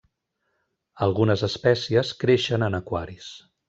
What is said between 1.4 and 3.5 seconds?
espècies creixen en aquaris.